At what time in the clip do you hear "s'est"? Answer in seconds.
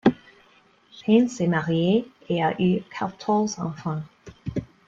1.29-1.45